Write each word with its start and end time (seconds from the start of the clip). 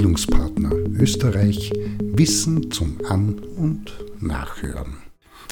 Bildungspartner 0.00 0.72
Österreich 0.98 1.70
Wissen 2.02 2.70
zum 2.70 2.96
An- 3.06 3.38
und 3.38 3.92
Nachhören. 4.18 4.96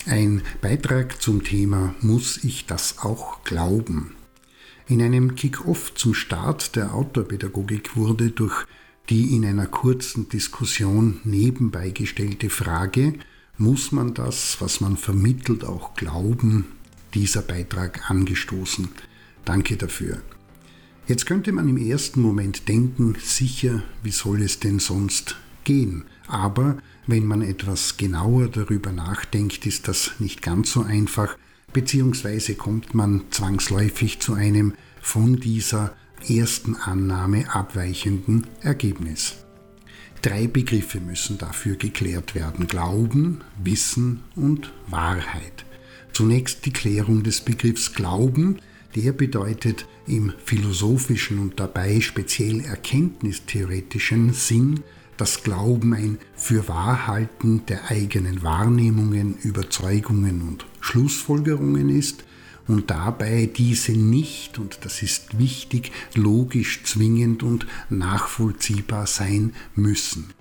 Ein 0.06 0.40
Beitrag 0.62 1.20
zum 1.20 1.44
Thema 1.44 1.94
Muss 2.00 2.42
ich 2.44 2.64
das 2.64 3.00
auch 3.00 3.44
glauben? 3.44 4.14
In 4.86 5.02
einem 5.02 5.34
Kick-off 5.34 5.92
zum 5.96 6.14
Start 6.14 6.76
der 6.76 6.94
Outdoor-Pädagogik 6.94 7.94
wurde 7.94 8.30
durch 8.30 8.64
die 9.10 9.36
in 9.36 9.44
einer 9.44 9.66
kurzen 9.66 10.30
Diskussion 10.30 11.20
nebenbei 11.24 11.90
gestellte 11.90 12.48
Frage, 12.48 13.18
muss 13.58 13.92
man 13.92 14.14
das, 14.14 14.62
was 14.62 14.80
man 14.80 14.96
vermittelt, 14.96 15.62
auch 15.62 15.92
glauben, 15.92 16.64
dieser 17.12 17.42
Beitrag 17.42 18.10
angestoßen. 18.10 18.88
Danke 19.44 19.76
dafür. 19.76 20.22
Jetzt 21.08 21.24
könnte 21.24 21.52
man 21.52 21.66
im 21.66 21.78
ersten 21.78 22.20
Moment 22.20 22.68
denken, 22.68 23.16
sicher, 23.18 23.82
wie 24.02 24.10
soll 24.10 24.42
es 24.42 24.60
denn 24.60 24.78
sonst 24.78 25.36
gehen? 25.64 26.04
Aber 26.26 26.76
wenn 27.06 27.24
man 27.24 27.40
etwas 27.40 27.96
genauer 27.96 28.48
darüber 28.48 28.92
nachdenkt, 28.92 29.64
ist 29.64 29.88
das 29.88 30.10
nicht 30.18 30.42
ganz 30.42 30.70
so 30.70 30.82
einfach, 30.82 31.34
beziehungsweise 31.72 32.56
kommt 32.56 32.92
man 32.92 33.22
zwangsläufig 33.30 34.20
zu 34.20 34.34
einem 34.34 34.74
von 35.00 35.40
dieser 35.40 35.96
ersten 36.28 36.76
Annahme 36.76 37.54
abweichenden 37.54 38.46
Ergebnis. 38.60 39.36
Drei 40.20 40.46
Begriffe 40.46 41.00
müssen 41.00 41.38
dafür 41.38 41.76
geklärt 41.76 42.34
werden. 42.34 42.66
Glauben, 42.66 43.40
Wissen 43.64 44.20
und 44.36 44.74
Wahrheit. 44.88 45.64
Zunächst 46.12 46.66
die 46.66 46.72
Klärung 46.72 47.22
des 47.22 47.40
Begriffs 47.40 47.94
Glauben. 47.94 48.58
Der 48.94 49.12
bedeutet 49.12 49.86
im 50.08 50.32
philosophischen 50.44 51.38
und 51.38 51.60
dabei 51.60 52.00
speziell 52.00 52.60
erkenntnistheoretischen 52.60 54.32
Sinn 54.32 54.82
das 55.16 55.42
Glauben 55.42 55.94
ein 55.94 56.18
Fürwahrhalten 56.36 57.66
der 57.66 57.90
eigenen 57.90 58.42
Wahrnehmungen, 58.42 59.36
Überzeugungen 59.42 60.42
und 60.42 60.64
Schlussfolgerungen 60.80 61.88
ist 61.90 62.24
und 62.68 62.90
dabei 62.90 63.46
diese 63.46 63.92
nicht, 63.92 64.58
und 64.58 64.78
das 64.82 65.02
ist 65.02 65.38
wichtig, 65.38 65.90
logisch 66.14 66.84
zwingend 66.84 67.42
und 67.42 67.66
nachvollziehbar 67.90 69.06
sein 69.06 69.54
müssen. 69.74 70.32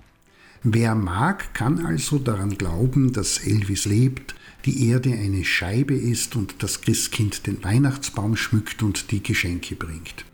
Wer 0.62 0.94
mag, 0.94 1.54
kann 1.54 1.84
also 1.86 2.18
daran 2.18 2.58
glauben, 2.58 3.12
dass 3.12 3.38
Elvis 3.38 3.84
lebt, 3.84 4.34
die 4.64 4.88
Erde 4.88 5.12
eine 5.12 5.44
Scheibe 5.44 5.94
ist 5.94 6.34
und 6.34 6.62
das 6.62 6.80
Christkind 6.80 7.46
den 7.46 7.62
Weihnachtsbaum 7.62 8.36
schmückt 8.36 8.82
und 8.82 9.12
die 9.12 9.22
Geschenke 9.22 9.76
bringt. 9.76 10.24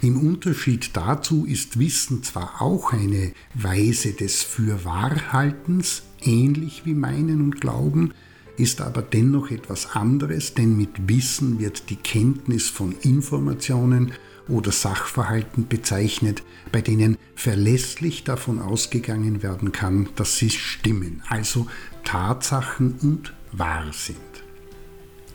Im 0.00 0.16
Unterschied 0.16 0.90
dazu 0.94 1.44
ist 1.44 1.78
Wissen 1.78 2.22
zwar 2.22 2.60
auch 2.60 2.92
eine 2.92 3.32
Weise 3.54 4.12
des 4.12 4.42
Fürwahrhaltens, 4.42 6.02
ähnlich 6.22 6.82
wie 6.84 6.94
Meinen 6.94 7.40
und 7.40 7.60
Glauben, 7.60 8.12
ist 8.56 8.80
aber 8.80 9.02
dennoch 9.02 9.50
etwas 9.50 9.94
anderes, 9.94 10.54
denn 10.54 10.76
mit 10.76 11.08
Wissen 11.08 11.58
wird 11.58 11.90
die 11.90 11.96
Kenntnis 11.96 12.68
von 12.68 12.92
Informationen 13.02 14.12
oder 14.48 14.72
Sachverhalten 14.72 15.68
bezeichnet, 15.68 16.42
bei 16.70 16.80
denen 16.80 17.16
verlässlich 17.34 18.24
davon 18.24 18.58
ausgegangen 18.60 19.42
werden 19.42 19.72
kann, 19.72 20.08
dass 20.16 20.36
sie 20.36 20.50
stimmen, 20.50 21.22
also 21.28 21.66
Tatsachen 22.04 22.96
und 23.00 23.34
wahr 23.52 23.86
sind. 23.92 24.18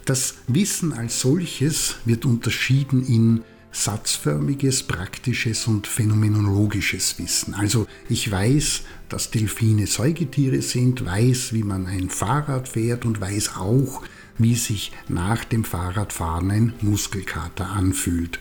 Das 0.05 0.35
Wissen 0.47 0.93
als 0.93 1.19
solches 1.19 1.97
wird 2.05 2.25
unterschieden 2.25 3.05
in 3.05 3.43
satzförmiges, 3.83 4.83
praktisches 4.83 5.67
und 5.67 5.87
phänomenologisches 5.87 7.19
Wissen. 7.19 7.53
Also 7.53 7.87
ich 8.09 8.31
weiß, 8.31 8.81
dass 9.09 9.31
Delfine 9.31 9.87
Säugetiere 9.87 10.61
sind, 10.61 11.05
weiß, 11.05 11.53
wie 11.53 11.63
man 11.63 11.85
ein 11.85 12.09
Fahrrad 12.09 12.67
fährt 12.67 13.05
und 13.05 13.21
weiß 13.21 13.57
auch, 13.57 14.01
wie 14.37 14.55
sich 14.55 14.91
nach 15.07 15.43
dem 15.45 15.63
Fahrradfahren 15.63 16.51
ein 16.51 16.73
Muskelkater 16.81 17.69
anfühlt. 17.69 18.39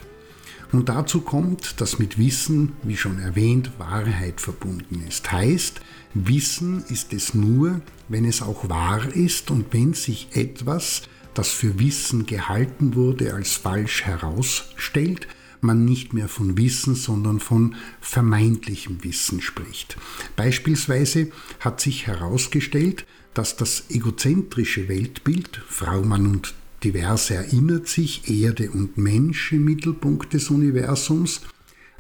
Und 0.73 0.89
dazu 0.89 1.21
kommt, 1.21 1.81
dass 1.81 1.99
mit 1.99 2.19
Wissen, 2.19 2.73
wie 2.83 2.97
schon 2.97 3.21
erwähnt, 3.21 3.71
Wahrheit 3.79 4.41
verbunden 4.41 5.05
ist. 5.07 5.31
Heißt, 5.31 5.81
Wissen 6.15 6.85
ist 6.89 7.13
es 7.13 7.35
nur, 7.35 7.81
wenn 8.09 8.25
es 8.25 8.43
auch 8.43 8.69
wahr 8.69 9.15
ist 9.15 9.51
und 9.51 9.73
wenn 9.73 9.95
sich 9.95 10.29
etwas, 10.33 11.03
das 11.39 11.49
für 11.49 11.79
Wissen 11.79 12.27
gehalten 12.27 12.95
wurde, 12.95 13.35
als 13.35 13.55
falsch 13.55 14.05
herausstellt, 14.05 15.29
man 15.61 15.85
nicht 15.85 16.13
mehr 16.13 16.29
von 16.29 16.57
Wissen, 16.57 16.95
sondern 16.95 17.41
von 17.41 17.75
vermeintlichem 18.01 19.03
Wissen 19.05 19.41
spricht. 19.41 19.97
Beispielsweise 20.37 21.31
hat 21.61 21.81
sich 21.81 22.07
herausgestellt, 22.07 23.07
dass 23.35 23.57
das 23.57 23.85
egozentrische 23.91 24.89
Weltbild 24.89 25.61
Frau, 25.69 26.03
Mann 26.03 26.27
und 26.27 26.55
Diverse 26.85 27.35
erinnert 27.35 27.89
sich, 27.89 28.31
Erde 28.31 28.71
und 28.71 28.97
Mensch 28.97 29.53
im 29.53 29.65
Mittelpunkt 29.65 30.33
des 30.33 30.51
Universums, 30.51 31.43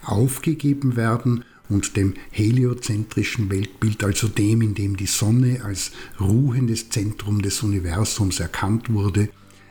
aufgegeben 0.03 0.97
werden 0.97 1.45
und 1.69 1.97
dem 1.97 2.15
heliozentrischen 2.31 3.50
Weltbild, 3.50 4.04
also 4.04 4.28
dem, 4.28 4.62
in 4.62 4.75
dem 4.75 4.97
die 4.97 5.06
Sonne 5.06 5.62
als 5.65 5.93
ruhendes 6.21 6.91
Zentrum 6.91 7.43
des 7.43 7.62
Universums 7.62 8.41
erkannt 8.41 8.93
wurde, 8.93 9.28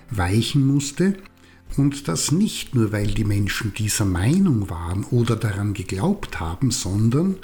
weichen 0.09 0.66
musste, 0.66 1.16
und 1.78 2.07
das 2.07 2.31
nicht 2.31 2.73
nur, 2.73 2.91
weil 2.91 3.07
die 3.07 3.25
Menschen 3.25 3.73
dieser 3.73 4.05
Meinung 4.05 4.69
waren 4.69 5.03
oder 5.03 5.35
daran 5.35 5.73
geglaubt 5.73 6.39
haben, 6.39 6.72
sondern 6.72 7.35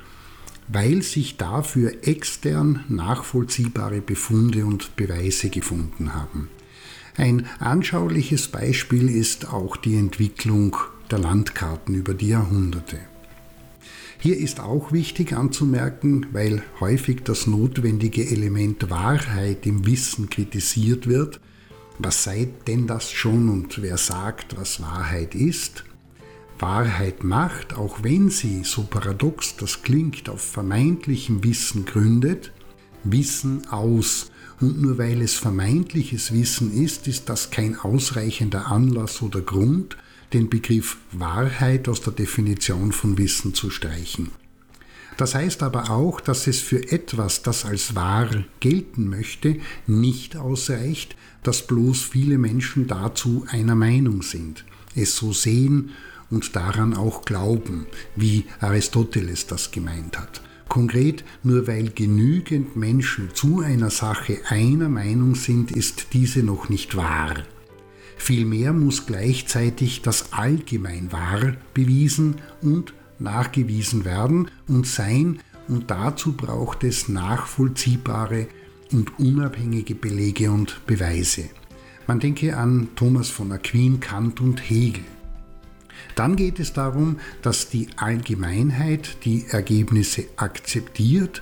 weil 0.67 1.01
sich 1.01 1.35
dafür 1.35 2.07
extern 2.07 2.85
nachvollziehbare 2.87 3.99
Befunde 3.99 4.65
und 4.65 4.95
Beweise 4.95 5.49
gefunden 5.49 6.13
haben. 6.13 6.49
Ein 7.17 7.45
anschauliches 7.59 8.47
Beispiel 8.47 9.09
ist 9.09 9.49
auch 9.51 9.75
die 9.75 9.97
Entwicklung 9.97 10.77
der 11.09 11.19
Landkarten 11.19 11.93
über 11.93 12.13
die 12.13 12.29
Jahrhunderte. 12.29 12.99
Hier 14.23 14.37
ist 14.37 14.59
auch 14.59 14.91
wichtig 14.91 15.33
anzumerken, 15.33 16.27
weil 16.31 16.61
häufig 16.79 17.23
das 17.23 17.47
notwendige 17.47 18.29
Element 18.29 18.91
Wahrheit 18.91 19.65
im 19.65 19.87
Wissen 19.87 20.29
kritisiert 20.29 21.07
wird, 21.07 21.41
was 21.97 22.23
sei 22.23 22.47
denn 22.67 22.85
das 22.85 23.11
schon 23.11 23.49
und 23.49 23.81
wer 23.81 23.97
sagt, 23.97 24.57
was 24.57 24.79
Wahrheit 24.79 25.33
ist? 25.33 25.85
Wahrheit 26.59 27.23
macht, 27.23 27.73
auch 27.75 28.03
wenn 28.03 28.29
sie, 28.29 28.63
so 28.63 28.83
paradox 28.83 29.55
das 29.55 29.81
klingt, 29.81 30.29
auf 30.29 30.41
vermeintlichem 30.41 31.43
Wissen 31.43 31.85
gründet, 31.85 32.51
Wissen 33.03 33.67
aus 33.71 34.29
und 34.59 34.79
nur 34.79 34.99
weil 34.99 35.23
es 35.23 35.33
vermeintliches 35.33 36.31
Wissen 36.31 36.71
ist, 36.71 37.07
ist 37.07 37.27
das 37.27 37.49
kein 37.49 37.75
ausreichender 37.75 38.67
Anlass 38.67 39.23
oder 39.23 39.41
Grund, 39.41 39.97
den 40.33 40.49
Begriff 40.49 40.97
Wahrheit 41.11 41.87
aus 41.87 42.01
der 42.01 42.13
Definition 42.13 42.91
von 42.91 43.17
Wissen 43.17 43.53
zu 43.53 43.69
streichen. 43.69 44.31
Das 45.17 45.35
heißt 45.35 45.61
aber 45.61 45.89
auch, 45.89 46.21
dass 46.21 46.47
es 46.47 46.61
für 46.61 46.91
etwas, 46.91 47.43
das 47.43 47.65
als 47.65 47.95
wahr 47.95 48.29
gelten 48.59 49.09
möchte, 49.09 49.57
nicht 49.85 50.37
ausreicht, 50.37 51.15
dass 51.43 51.67
bloß 51.67 52.01
viele 52.01 52.37
Menschen 52.37 52.87
dazu 52.87 53.45
einer 53.49 53.75
Meinung 53.75 54.21
sind, 54.21 54.65
es 54.95 55.15
so 55.15 55.33
sehen 55.33 55.91
und 56.29 56.55
daran 56.55 56.95
auch 56.95 57.23
glauben, 57.23 57.87
wie 58.15 58.45
Aristoteles 58.61 59.47
das 59.47 59.71
gemeint 59.71 60.17
hat. 60.17 60.41
Konkret, 60.69 61.25
nur 61.43 61.67
weil 61.67 61.89
genügend 61.89 62.77
Menschen 62.77 63.29
zu 63.33 63.59
einer 63.59 63.89
Sache 63.89 64.39
einer 64.47 64.87
Meinung 64.87 65.35
sind, 65.35 65.71
ist 65.71 66.13
diese 66.13 66.43
noch 66.43 66.69
nicht 66.69 66.95
wahr. 66.95 67.43
Vielmehr 68.23 68.71
muss 68.71 69.07
gleichzeitig 69.07 70.03
das 70.03 70.31
allgemein 70.31 71.11
wahr 71.11 71.55
bewiesen 71.73 72.35
und 72.61 72.93
nachgewiesen 73.17 74.05
werden 74.05 74.51
und 74.67 74.85
sein, 74.85 75.39
und 75.67 75.89
dazu 75.89 76.33
braucht 76.33 76.83
es 76.83 77.09
nachvollziehbare 77.09 78.45
und 78.91 79.17
unabhängige 79.17 79.95
Belege 79.95 80.51
und 80.51 80.85
Beweise. 80.85 81.49
Man 82.05 82.19
denke 82.19 82.55
an 82.55 82.89
Thomas 82.95 83.31
von 83.31 83.51
Aquin, 83.51 83.99
Kant 83.99 84.39
und 84.39 84.69
Hegel. 84.69 85.03
Dann 86.13 86.35
geht 86.35 86.59
es 86.59 86.73
darum, 86.73 87.19
dass 87.41 87.69
die 87.69 87.87
Allgemeinheit 87.95 89.17
die 89.25 89.47
Ergebnisse 89.49 90.25
akzeptiert 90.37 91.41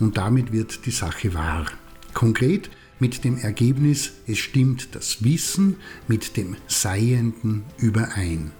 und 0.00 0.16
damit 0.16 0.50
wird 0.50 0.86
die 0.86 0.90
Sache 0.90 1.34
wahr. 1.34 1.66
Konkret 2.14 2.68
mit 2.98 3.24
dem 3.24 3.38
Ergebnis, 3.38 4.12
es 4.26 4.38
stimmt 4.38 4.94
das 4.94 5.22
Wissen 5.22 5.76
mit 6.08 6.36
dem 6.36 6.56
Seienden 6.66 7.64
überein. 7.78 8.52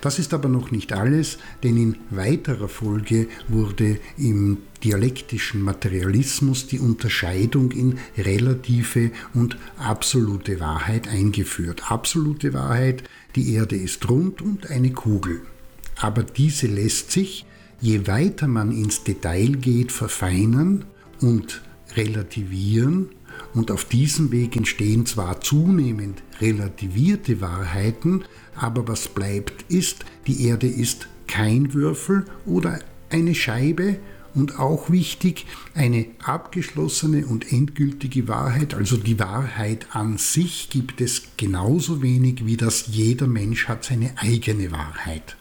Das 0.00 0.18
ist 0.18 0.34
aber 0.34 0.48
noch 0.48 0.72
nicht 0.72 0.92
alles, 0.92 1.38
denn 1.62 1.76
in 1.76 1.96
weiterer 2.10 2.68
Folge 2.68 3.28
wurde 3.46 4.00
im 4.18 4.58
dialektischen 4.82 5.62
Materialismus 5.62 6.66
die 6.66 6.80
Unterscheidung 6.80 7.70
in 7.70 7.98
relative 8.18 9.12
und 9.32 9.56
absolute 9.76 10.58
Wahrheit 10.58 11.06
eingeführt. 11.06 11.92
Absolute 11.92 12.52
Wahrheit, 12.52 13.04
die 13.36 13.54
Erde 13.54 13.76
ist 13.76 14.08
rund 14.10 14.42
und 14.42 14.70
eine 14.70 14.90
Kugel. 14.90 15.42
Aber 16.00 16.24
diese 16.24 16.66
lässt 16.66 17.12
sich 17.12 17.46
je 17.82 18.06
weiter 18.06 18.46
man 18.46 18.72
ins 18.72 19.02
Detail 19.04 19.56
geht, 19.56 19.92
verfeinern 19.92 20.84
und 21.20 21.62
relativieren 21.96 23.10
und 23.54 23.70
auf 23.70 23.84
diesem 23.84 24.32
Weg 24.32 24.56
entstehen 24.56 25.06
zwar 25.06 25.40
zunehmend 25.40 26.22
relativierte 26.40 27.40
Wahrheiten, 27.40 28.24
aber 28.54 28.88
was 28.88 29.08
bleibt 29.08 29.70
ist, 29.70 30.04
die 30.26 30.46
Erde 30.46 30.66
ist 30.66 31.08
kein 31.26 31.74
Würfel 31.74 32.24
oder 32.46 32.80
eine 33.10 33.34
Scheibe 33.34 33.98
und 34.34 34.58
auch 34.58 34.90
wichtig, 34.90 35.46
eine 35.74 36.06
abgeschlossene 36.22 37.26
und 37.26 37.52
endgültige 37.52 38.28
Wahrheit, 38.28 38.74
also 38.74 38.96
die 38.96 39.18
Wahrheit 39.18 39.86
an 39.94 40.16
sich 40.16 40.70
gibt 40.70 41.00
es 41.00 41.22
genauso 41.36 42.02
wenig 42.02 42.46
wie 42.46 42.56
das 42.56 42.86
jeder 42.88 43.26
Mensch 43.26 43.68
hat 43.68 43.84
seine 43.84 44.14
eigene 44.16 44.72
Wahrheit. 44.72 45.36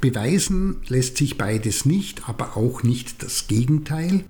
Beweisen 0.00 0.78
lässt 0.88 1.18
sich 1.18 1.38
beides 1.38 1.84
nicht, 1.84 2.28
aber 2.28 2.56
auch 2.56 2.82
nicht 2.82 3.22
das 3.22 3.46
Gegenteil. 3.46 4.24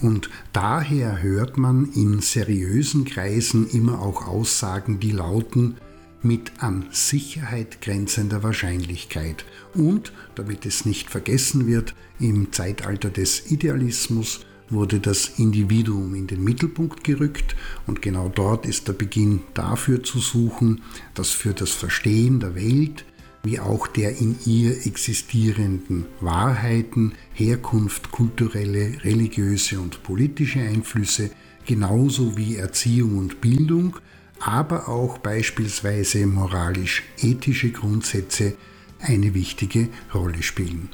Und 0.00 0.30
daher 0.52 1.22
hört 1.22 1.58
man 1.58 1.92
in 1.92 2.20
seriösen 2.20 3.04
Kreisen 3.04 3.68
immer 3.68 4.00
auch 4.00 4.26
Aussagen, 4.26 5.00
die 5.00 5.12
lauten, 5.12 5.76
mit 6.22 6.52
an 6.58 6.86
Sicherheit 6.90 7.80
grenzender 7.80 8.42
Wahrscheinlichkeit. 8.42 9.44
Und, 9.74 10.12
damit 10.34 10.66
es 10.66 10.84
nicht 10.84 11.10
vergessen 11.10 11.66
wird, 11.66 11.94
im 12.18 12.52
Zeitalter 12.52 13.10
des 13.10 13.50
Idealismus 13.50 14.40
wurde 14.70 15.00
das 15.00 15.38
Individuum 15.38 16.14
in 16.14 16.26
den 16.26 16.44
Mittelpunkt 16.44 17.04
gerückt 17.04 17.56
und 17.86 18.02
genau 18.02 18.28
dort 18.28 18.66
ist 18.66 18.88
der 18.88 18.92
Beginn 18.92 19.40
dafür 19.54 20.02
zu 20.02 20.18
suchen, 20.18 20.82
dass 21.14 21.30
für 21.30 21.54
das 21.54 21.70
Verstehen 21.70 22.40
der 22.40 22.54
Welt 22.54 23.04
wie 23.42 23.60
auch 23.60 23.86
der 23.86 24.18
in 24.18 24.36
ihr 24.44 24.86
existierenden 24.86 26.06
Wahrheiten, 26.20 27.14
Herkunft, 27.32 28.10
kulturelle, 28.10 29.02
religiöse 29.04 29.80
und 29.80 30.02
politische 30.02 30.60
Einflüsse, 30.60 31.30
genauso 31.64 32.36
wie 32.36 32.56
Erziehung 32.56 33.18
und 33.18 33.40
Bildung, 33.40 33.96
aber 34.40 34.88
auch 34.88 35.18
beispielsweise 35.18 36.26
moralisch-ethische 36.26 37.70
Grundsätze 37.70 38.54
eine 39.00 39.34
wichtige 39.34 39.88
Rolle 40.14 40.42
spielen. 40.42 40.88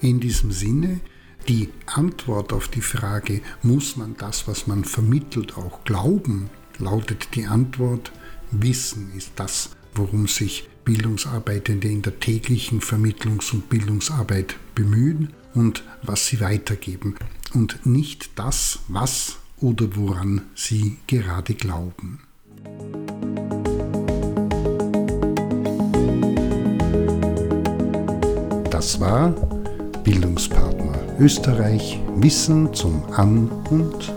In 0.00 0.20
diesem 0.20 0.52
Sinne, 0.52 1.00
die 1.48 1.70
Antwort 1.86 2.52
auf 2.52 2.68
die 2.68 2.80
Frage, 2.80 3.40
muss 3.62 3.96
man 3.96 4.16
das, 4.16 4.46
was 4.46 4.66
man 4.66 4.84
vermittelt, 4.84 5.56
auch 5.56 5.84
glauben, 5.84 6.50
lautet 6.78 7.34
die 7.34 7.46
Antwort, 7.46 8.12
Wissen 8.50 9.12
ist 9.16 9.32
das, 9.36 9.70
worum 9.94 10.26
sich 10.28 10.68
Bildungsarbeitende 10.84 11.88
in 11.88 12.02
der 12.02 12.18
täglichen 12.18 12.80
Vermittlungs- 12.80 13.52
und 13.52 13.68
Bildungsarbeit 13.68 14.56
bemühen 14.74 15.32
und 15.54 15.84
was 16.02 16.26
sie 16.26 16.40
weitergeben 16.40 17.16
und 17.54 17.86
nicht 17.86 18.30
das, 18.36 18.80
was 18.88 19.36
oder 19.60 19.96
woran 19.96 20.42
sie 20.54 20.98
gerade 21.06 21.54
glauben. 21.54 22.20
Das 28.70 28.98
war 28.98 29.30
Bildungspartner 30.02 31.16
Österreich 31.20 32.00
Wissen 32.16 32.74
zum 32.74 33.04
An- 33.12 33.48
und 33.70 34.12